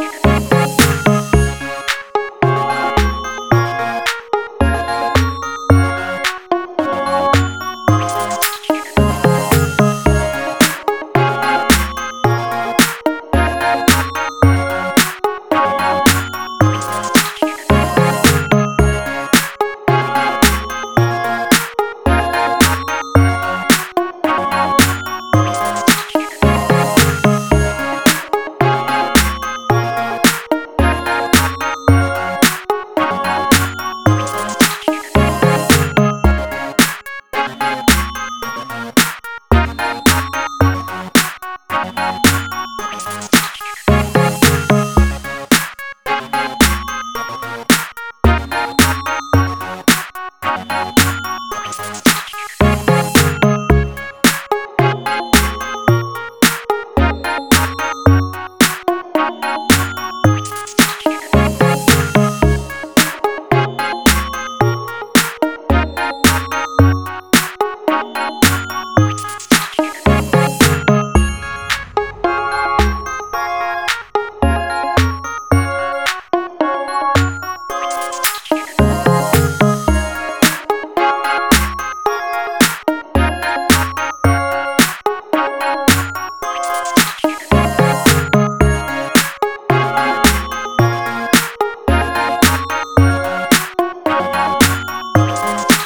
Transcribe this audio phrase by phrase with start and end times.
[0.00, 0.29] Thank.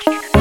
[0.00, 0.39] Podcast.